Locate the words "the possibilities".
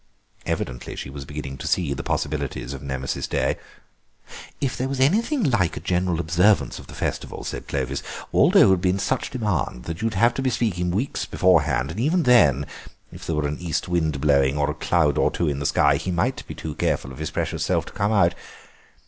1.93-2.73